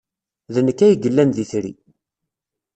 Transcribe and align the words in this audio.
D 0.53 0.55
nekk 0.61 0.79
ay 0.85 0.93
yellan 1.03 1.29
d 1.35 1.37
itri. 1.43 1.71